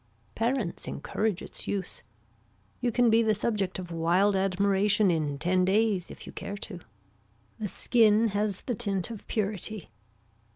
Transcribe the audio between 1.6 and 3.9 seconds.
use. You can be the subject